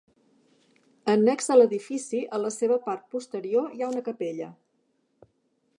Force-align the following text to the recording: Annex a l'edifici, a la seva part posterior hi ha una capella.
Annex 1.13 1.49
a 1.55 1.57
l'edifici, 1.59 2.23
a 2.37 2.41
la 2.45 2.51
seva 2.57 2.77
part 2.87 3.07
posterior 3.17 3.67
hi 3.77 3.83
ha 3.87 3.91
una 3.95 4.05
capella. 4.11 4.51